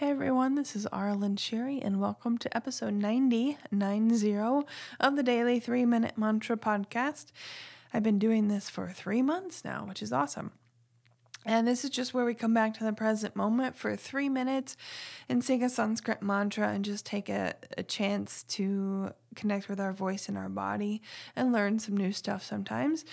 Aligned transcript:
Hey 0.00 0.08
everyone, 0.08 0.54
this 0.54 0.74
is 0.74 0.86
Arlen 0.86 1.36
Sherry, 1.36 1.78
and 1.82 2.00
welcome 2.00 2.38
to 2.38 2.56
episode 2.56 2.94
90, 2.94 3.58
90 3.70 4.64
of 4.98 5.14
the 5.14 5.22
Daily 5.22 5.60
3 5.60 5.84
Minute 5.84 6.16
Mantra 6.16 6.56
Podcast. 6.56 7.26
I've 7.92 8.02
been 8.02 8.18
doing 8.18 8.48
this 8.48 8.70
for 8.70 8.88
three 8.88 9.20
months 9.20 9.62
now, 9.62 9.84
which 9.86 10.02
is 10.02 10.10
awesome. 10.10 10.52
And 11.44 11.68
this 11.68 11.84
is 11.84 11.90
just 11.90 12.14
where 12.14 12.24
we 12.24 12.32
come 12.32 12.54
back 12.54 12.72
to 12.78 12.84
the 12.84 12.94
present 12.94 13.36
moment 13.36 13.76
for 13.76 13.94
three 13.94 14.30
minutes 14.30 14.74
and 15.28 15.44
sing 15.44 15.62
a 15.62 15.68
Sanskrit 15.68 16.22
mantra 16.22 16.68
and 16.68 16.82
just 16.82 17.04
take 17.04 17.28
a, 17.28 17.52
a 17.76 17.82
chance 17.82 18.42
to 18.44 19.12
connect 19.34 19.68
with 19.68 19.78
our 19.78 19.92
voice 19.92 20.30
and 20.30 20.38
our 20.38 20.48
body 20.48 21.02
and 21.36 21.52
learn 21.52 21.78
some 21.78 21.94
new 21.94 22.12
stuff 22.12 22.42
sometimes. 22.42 23.04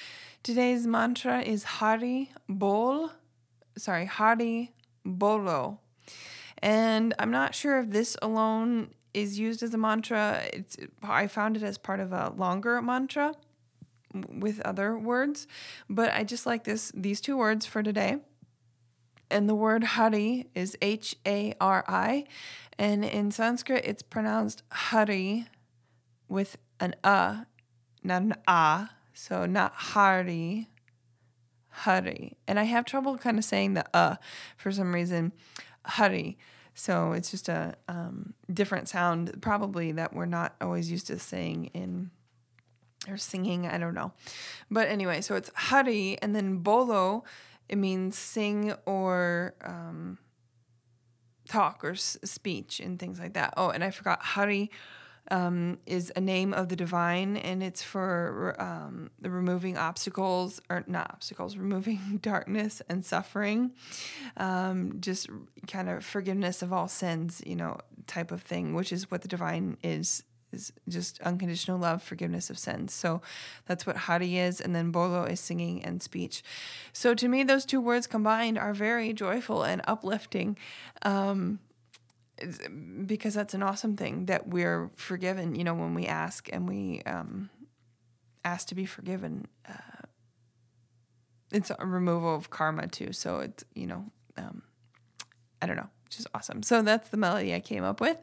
Today's 0.42 0.88
mantra 0.88 1.42
is 1.42 1.66
Hari 1.66 2.32
Bol, 2.48 3.12
sorry, 3.76 4.06
Hari 4.06 4.72
Bolo. 5.04 5.82
And 6.60 7.14
I'm 7.20 7.32
not 7.32 7.56
sure 7.56 7.80
if 7.80 7.90
this 7.90 8.18
alone 8.22 8.92
is 9.14 9.40
used 9.40 9.64
as 9.64 9.74
a 9.74 9.78
mantra. 9.78 10.44
It's 10.54 10.78
I 11.02 11.28
found 11.28 11.58
it 11.58 11.64
as 11.64 11.78
part 11.78 12.00
of 12.00 12.12
a 12.12 12.34
longer 12.36 12.82
mantra 12.82 13.34
with 14.14 14.60
other 14.62 14.98
words, 14.98 15.48
but 15.90 16.14
I 16.14 16.24
just 16.24 16.46
like 16.46 16.64
this 16.64 16.92
these 16.96 17.22
two 17.22 17.38
words 17.38 17.66
for 17.66 17.84
today. 17.84 18.18
And 19.30 19.50
the 19.50 19.56
word 19.56 19.84
Hari 19.84 20.48
is 20.56 20.78
H 20.82 21.16
A 21.26 21.54
R 21.60 21.84
I, 21.88 22.26
and 22.80 23.04
in 23.04 23.32
Sanskrit 23.32 23.86
it's 23.86 24.02
pronounced 24.02 24.64
Hari 24.72 25.46
with 26.30 26.58
an 26.80 26.96
a, 27.04 27.46
not 28.04 28.22
an 28.22 28.36
a. 28.48 28.90
So 29.14 29.46
not 29.48 29.74
Hari, 29.74 30.70
Hari. 31.70 32.38
And 32.48 32.60
I 32.60 32.64
have 32.64 32.86
trouble 32.86 33.18
kind 33.18 33.38
of 33.38 33.44
saying 33.44 33.74
the 33.74 33.86
uh 33.94 34.16
for 34.58 34.72
some 34.72 34.94
reason. 34.94 35.34
Hari. 35.88 36.38
So 36.74 37.14
it's 37.14 37.32
just 37.32 37.50
a 37.50 37.76
um, 37.88 38.34
different 38.54 38.88
sound, 38.88 39.42
probably 39.42 39.92
that 39.94 40.14
we're 40.14 40.26
not 40.26 40.56
always 40.62 40.92
used 40.92 41.08
to 41.08 41.18
saying 41.18 41.72
in 41.74 42.12
or 43.10 43.18
singing. 43.18 43.66
I 43.66 43.78
don't 43.78 43.96
know, 43.96 44.12
but 44.70 44.88
anyway, 44.88 45.22
so 45.22 45.36
it's 45.36 45.50
Hari, 45.56 46.18
and 46.22 46.36
then 46.36 46.58
Bolo. 46.60 47.24
It 47.70 47.78
means 47.78 48.18
sing 48.18 48.74
or 48.86 49.56
um, 49.62 50.20
talk 51.50 51.84
or 51.84 51.92
s- 51.92 52.18
speech 52.24 52.80
and 52.80 52.98
things 53.00 53.20
like 53.20 53.34
that. 53.34 53.54
Oh, 53.58 53.70
and 53.70 53.84
I 53.84 53.92
forgot 53.92 54.22
Hari 54.22 54.72
um, 55.30 55.78
is 55.86 56.12
a 56.16 56.22
name 56.22 56.54
of 56.54 56.70
the 56.70 56.76
divine, 56.76 57.38
and 57.38 57.62
it's 57.62 57.84
for 57.84 58.56
um, 58.60 59.10
removing 59.22 59.78
obstacles, 59.78 60.62
or 60.70 60.84
not 60.88 61.12
obstacles, 61.12 61.58
removing 61.58 62.20
darkness 62.22 62.82
and 62.90 63.06
suffering, 63.06 63.72
um, 64.38 64.98
just 65.00 65.30
kind 65.68 65.90
of 65.90 66.06
forgiveness 66.06 66.62
of 66.62 66.72
all 66.72 66.88
sins, 66.88 67.42
you 67.46 67.56
know, 67.56 67.78
type 68.08 68.32
of 68.32 68.42
thing, 68.42 68.74
which 68.74 68.92
is 68.92 69.12
what 69.12 69.22
the 69.22 69.28
divine 69.28 69.78
is. 69.84 70.24
Is 70.54 70.72
just 70.88 71.20
unconditional 71.24 71.78
love, 71.78 72.02
forgiveness 72.02 72.50
of 72.50 72.58
sins. 72.58 72.94
So 72.94 73.22
that's 73.66 73.86
what 73.86 73.98
Hari 73.98 74.38
is. 74.38 74.62
And 74.62 74.74
then 74.74 74.92
Bolo 74.92 75.26
is 75.26 75.42
singing 75.42 75.84
and 75.84 76.02
speech. 76.02 76.42
So 76.94 77.14
to 77.16 77.28
me, 77.28 77.44
those 77.44 77.66
two 77.66 77.82
words 77.82 78.08
combined 78.08 78.58
are 78.58 78.74
very 78.74 79.12
joyful 79.12 79.64
and 79.64 79.82
uplifting. 79.86 80.58
Um, 81.02 81.60
because 83.06 83.34
that's 83.34 83.54
an 83.54 83.64
awesome 83.64 83.96
thing 83.96 84.26
that 84.28 84.48
we're 84.48 84.90
forgiven 84.96 85.56
you 85.56 85.64
know 85.64 85.74
when 85.74 85.94
we 85.94 86.06
ask 86.06 86.50
and 86.54 86.68
we 86.68 87.02
um, 87.06 87.50
ask 88.46 88.68
to 88.68 88.76
be 88.76 88.86
forgiven 88.86 89.48
uh, 89.68 89.98
it's 91.52 91.72
a 91.78 91.86
removal 91.86 92.36
of 92.36 92.50
karma 92.50 92.88
too. 92.88 93.14
So 93.14 93.40
it's 93.40 93.64
you 93.74 93.88
know 93.88 94.06
um, 94.38 94.62
i 95.62 95.66
don't 95.66 95.78
know 95.78 95.90
is 96.20 96.28
awesome. 96.34 96.64
So 96.64 96.82
that's 96.82 97.10
the 97.10 97.18
melody 97.18 97.54
i 97.54 97.60
came 97.60 97.84
up 97.84 98.00
with. 98.00 98.18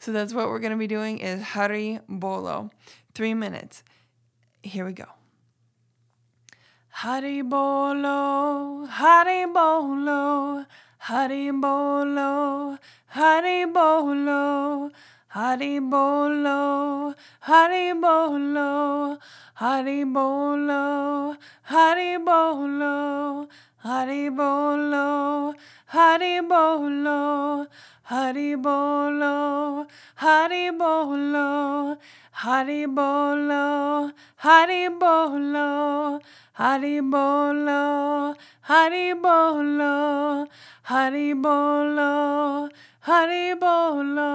So 0.00 0.12
that's 0.12 0.34
what 0.34 0.48
we're 0.48 0.58
to 0.60 0.76
be 0.76 0.88
doing 0.88 1.18
is 1.18 1.40
hari 1.40 2.00
bolo. 2.08 2.70
Three 3.14 3.32
minutes. 3.32 3.84
Here 4.62 4.84
we 4.84 4.92
go. 4.92 5.06
Hari 6.88 7.42
bolo 7.42 8.86
hari 8.86 9.46
bolo 9.46 10.66
Hari 11.08 11.48
bolo, 11.56 12.76
hari 13.08 13.64
bolo, 13.64 14.90
hari 15.28 15.80
bolo, 15.80 17.14
hari 17.40 17.94
bolo, 17.96 19.16
hari 19.56 20.04
bolo, 20.04 20.76
hari 21.64 22.12
bolo, 22.20 23.48
hari 23.88 24.28
bolo, 24.28 25.56
hari 25.96 26.40
bolo, 26.44 27.16
hari 28.04 28.52
bolo, 28.60 29.36
hari 30.12 30.70
bolo, 30.76 31.96
hari 32.36 32.84
bolo, 32.86 34.12
hari 34.36 34.88
bolo, 35.00 36.20
hari 36.58 36.98
bolo, 37.00 38.34
hari 38.62 39.14
bolo. 39.14 40.48
Hari 40.88 41.34
bolo, 41.34 42.12
hari 43.14 43.54
bolo, 43.60 44.32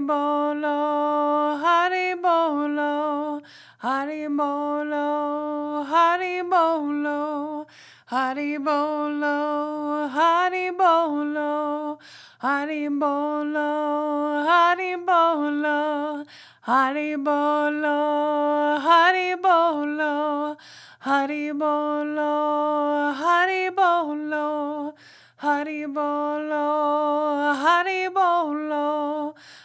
bolo, 0.00 1.56
hari 1.62 2.16
bolo, 2.16 3.40
hari 3.78 4.28
bolo. 4.28 4.64
Hari 5.84 6.42
Bolo 6.48 7.66
Hari 8.08 8.58
Bolo 8.58 10.08
Hani 10.08 10.76
Bolo 10.76 11.98
Hani 12.42 12.88
Bolo 12.98 14.42
Hani 14.42 15.06
Bolo 15.06 16.24
Honey 16.66 17.16
bolo, 17.16 17.98
hari 21.04 21.52
bolo, 21.52 23.12
hari 23.28 23.68
bolo, 23.70 24.94
hari 25.36 25.86
bolo, 25.86 27.52
hari 27.52 28.08
bolo, 28.08 29.13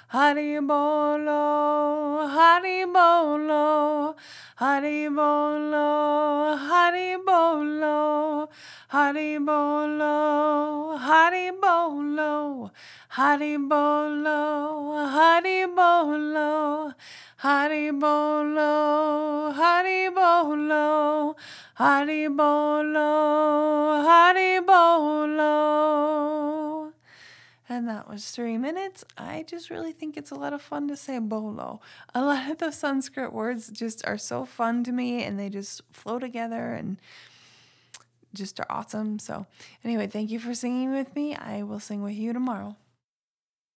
hari 0.10 0.60
bolo, 0.60 2.26
hari 2.26 2.82
bolo, 2.90 4.16
hari 4.58 5.08
bolo, 5.08 6.58
hari 6.58 7.16
bolo, 7.22 8.50
hari 8.90 9.38
bolo, 9.38 10.98
hari 10.98 11.54
bolo, 11.62 12.72
hari 13.10 13.58
bolo, 13.70 14.42
hari 15.08 15.68
bolo, 15.70 16.90
hari 19.54 20.10
bolo. 20.10 21.36
Hari 21.80 22.28
bolo, 22.28 24.04
And 27.80 27.88
that 27.88 28.10
was 28.10 28.30
three 28.32 28.58
minutes. 28.58 29.06
I 29.18 29.46
just 29.48 29.70
really 29.70 29.94
think 29.94 30.18
it's 30.18 30.32
a 30.32 30.36
lot 30.36 30.52
of 30.52 30.62
fun 30.62 30.90
to 30.90 30.98
say 30.98 31.18
bolo. 31.18 31.80
A 32.14 32.22
lot 32.22 32.52
of 32.52 32.58
the 32.58 32.72
Sanskrit 32.72 33.32
words 33.32 33.70
just 33.70 34.06
are 34.06 34.18
so 34.18 34.44
fun 34.44 34.84
to 34.84 34.92
me 34.92 35.24
and 35.24 35.40
they 35.40 35.48
just 35.48 35.84
flow 35.94 36.20
together 36.20 36.74
and 36.74 36.98
just 38.34 38.60
are 38.60 38.66
awesome. 38.70 39.18
So, 39.18 39.46
anyway, 39.86 40.08
thank 40.08 40.30
you 40.30 40.42
for 40.42 40.54
singing 40.54 40.92
with 40.92 41.16
me. 41.16 41.38
I 41.38 41.64
will 41.64 41.80
sing 41.80 42.04
with 42.04 42.16
you 42.16 42.34
tomorrow. 42.34 42.76